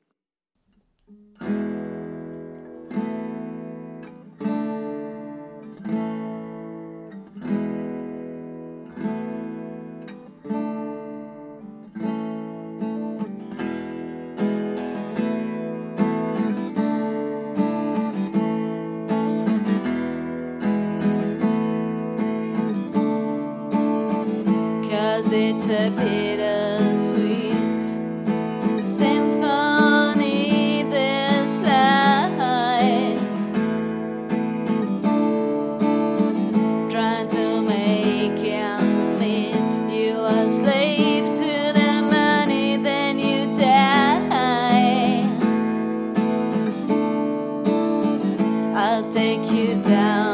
Down 49.90 50.29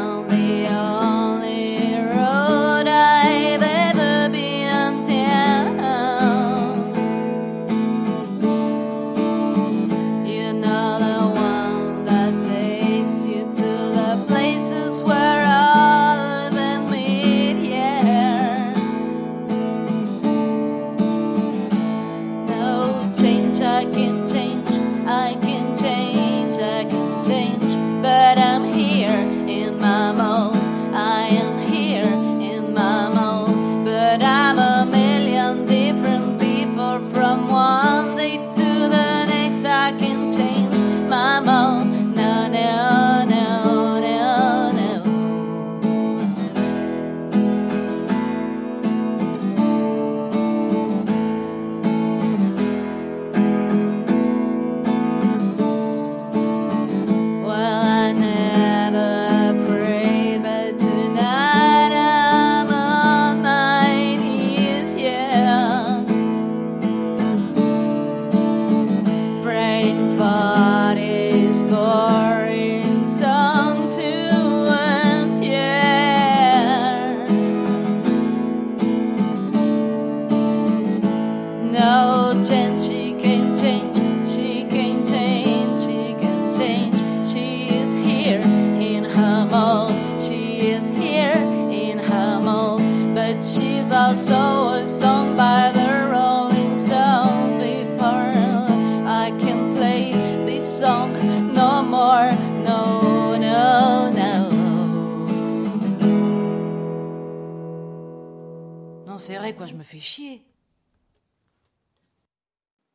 quoi, 109.57 109.65
je 109.65 109.73
me 109.73 109.83
fais 109.83 109.99
chier. 109.99 110.43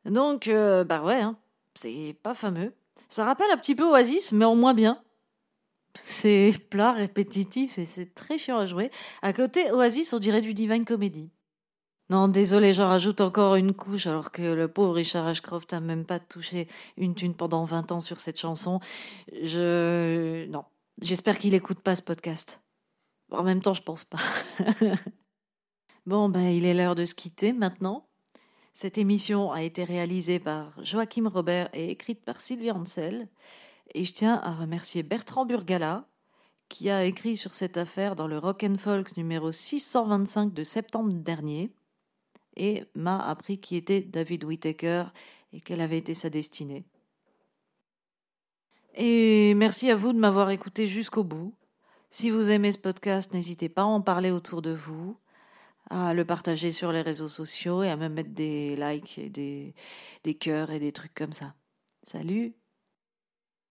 Donc, 0.05 0.47
euh, 0.47 0.83
bah 0.83 1.03
ouais, 1.03 1.21
hein, 1.21 1.37
c'est 1.75 2.15
pas 2.23 2.33
fameux. 2.33 2.73
Ça 3.09 3.25
rappelle 3.25 3.51
un 3.51 3.57
petit 3.57 3.75
peu 3.75 3.83
Oasis, 3.83 4.31
mais 4.31 4.45
en 4.45 4.55
moins 4.55 4.73
bien. 4.73 5.01
C'est 5.95 6.51
plat, 6.69 6.91
répétitif 6.91 7.77
et 7.77 7.85
c'est 7.85 8.15
très 8.15 8.37
chiant 8.37 8.57
à 8.57 8.65
jouer. 8.65 8.89
À 9.21 9.33
côté, 9.33 9.71
Oasis, 9.71 10.13
on 10.13 10.19
dirait 10.19 10.41
du 10.41 10.53
Divine 10.53 10.85
Comedy. 10.85 11.29
Non, 12.09 12.27
désolé, 12.27 12.73
j'en 12.73 12.89
rajoute 12.89 13.21
encore 13.21 13.55
une 13.55 13.73
couche 13.73 14.07
alors 14.07 14.31
que 14.31 14.41
le 14.41 14.67
pauvre 14.67 14.95
Richard 14.95 15.25
Ashcroft 15.25 15.71
a 15.73 15.79
même 15.79 16.05
pas 16.05 16.19
touché 16.19 16.67
une 16.97 17.15
thune 17.15 17.33
pendant 17.33 17.63
20 17.63 17.91
ans 17.91 18.01
sur 18.01 18.19
cette 18.19 18.39
chanson. 18.39 18.79
Je. 19.41 20.45
Non. 20.47 20.65
J'espère 21.01 21.37
qu'il 21.37 21.53
écoute 21.53 21.79
pas 21.79 21.95
ce 21.95 22.01
podcast. 22.01 22.61
En 23.31 23.43
même 23.43 23.61
temps, 23.61 23.73
je 23.73 23.81
pense 23.81 24.03
pas. 24.03 24.19
bon, 26.05 26.29
ben, 26.29 26.49
il 26.49 26.65
est 26.65 26.73
l'heure 26.73 26.95
de 26.95 27.05
se 27.05 27.15
quitter 27.15 27.53
maintenant. 27.53 28.07
Cette 28.73 28.97
émission 28.97 29.51
a 29.51 29.61
été 29.61 29.83
réalisée 29.83 30.39
par 30.39 30.83
Joachim 30.83 31.27
Robert 31.27 31.69
et 31.73 31.91
écrite 31.91 32.23
par 32.23 32.41
Sylvie 32.41 32.71
Ansel. 32.71 33.27
Et 33.93 34.03
je 34.03 34.13
tiens 34.13 34.39
à 34.43 34.53
remercier 34.53 35.03
Bertrand 35.03 35.45
Burgala, 35.45 36.07
qui 36.69 36.89
a 36.89 37.05
écrit 37.05 37.35
sur 37.35 37.53
cette 37.53 37.77
affaire 37.77 38.15
dans 38.15 38.27
le 38.27 38.39
Rock 38.39 38.63
and 38.63 38.77
Folk 38.77 39.15
numéro 39.15 39.51
625 39.51 40.53
de 40.53 40.63
septembre 40.63 41.13
dernier, 41.13 41.71
et 42.55 42.83
m'a 42.95 43.19
appris 43.19 43.59
qui 43.59 43.75
était 43.75 44.01
David 44.01 44.43
Whittaker 44.43 45.05
et 45.53 45.61
quelle 45.61 45.81
avait 45.81 45.97
été 45.97 46.13
sa 46.13 46.29
destinée. 46.29 46.83
Et 48.95 49.53
merci 49.55 49.89
à 49.89 49.95
vous 49.95 50.13
de 50.13 50.19
m'avoir 50.19 50.49
écouté 50.49 50.87
jusqu'au 50.87 51.23
bout. 51.23 51.53
Si 52.09 52.29
vous 52.29 52.49
aimez 52.49 52.71
ce 52.71 52.77
podcast, 52.77 53.33
n'hésitez 53.33 53.69
pas 53.69 53.81
à 53.81 53.85
en 53.85 54.01
parler 54.01 54.29
autour 54.29 54.61
de 54.61 54.71
vous, 54.71 55.17
à 55.93 56.13
le 56.13 56.25
partager 56.25 56.71
sur 56.71 56.91
les 56.91 57.01
réseaux 57.01 57.29
sociaux 57.29 57.83
et 57.83 57.89
à 57.89 57.97
me 57.97 58.09
mettre 58.09 58.31
des 58.31 58.75
likes 58.75 59.17
et 59.19 59.29
des, 59.29 59.75
des 60.23 60.35
cœurs 60.35 60.71
et 60.71 60.79
des 60.79 60.91
trucs 60.91 61.13
comme 61.13 61.33
ça. 61.33 61.55
Salut 62.03 62.55